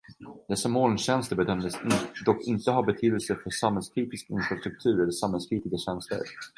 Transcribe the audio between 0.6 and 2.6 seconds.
molntjänster bedömdes dock